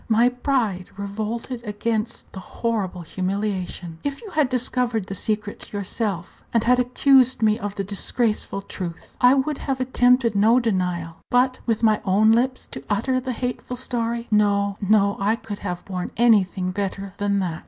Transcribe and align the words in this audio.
My 0.09 0.29
pride 0.29 0.89
revolted 0.97 1.63
against 1.63 2.31
the 2.33 2.39
horrible 2.39 3.03
humiliation. 3.03 3.99
If 4.03 4.19
you 4.23 4.31
had 4.31 4.49
discovered 4.49 5.05
the 5.05 5.13
secret 5.13 5.71
yourself, 5.71 6.43
and 6.51 6.63
had 6.63 6.79
accused 6.79 7.43
me 7.43 7.59
of 7.59 7.75
the 7.75 7.83
disgraceful 7.83 8.63
truth, 8.63 9.15
I 9.21 9.35
would 9.35 9.59
have 9.59 9.79
attempted 9.79 10.33
no 10.33 10.59
denial; 10.59 11.17
but 11.29 11.59
with 11.67 11.83
my 11.83 12.01
own 12.03 12.31
lips 12.31 12.65
to 12.71 12.83
utter 12.89 13.19
the 13.19 13.31
hateful 13.31 13.75
story 13.75 14.27
no, 14.31 14.75
no, 14.81 15.17
I 15.19 15.35
could 15.35 15.59
have 15.59 15.85
borne 15.85 16.09
anything 16.17 16.71
better 16.71 17.13
than 17.19 17.37
that. 17.41 17.59